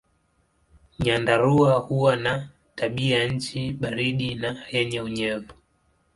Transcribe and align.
Nyandarua 0.99 1.73
huwa 1.79 2.15
na 2.15 2.49
tabianchi 2.75 3.71
baridi 3.71 4.35
na 4.35 4.63
yenye 4.71 5.01
unyevu. 5.01 5.47